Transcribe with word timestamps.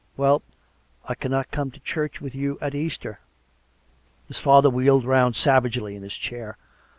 ''""Well, 0.17 0.41
I 1.07 1.13
cannot 1.13 1.51
come 1.51 1.69
to 1.69 1.79
the 1.79 1.85
church 1.85 2.19
with 2.21 2.33
you 2.33 2.57
at 2.59 2.73
Easter." 2.73 3.19
His 4.27 4.39
father 4.39 4.67
wheeled 4.67 5.05
round 5.05 5.35
savagely 5.35 5.95
in 5.95 6.01
his 6.01 6.17
chair. 6.17 6.57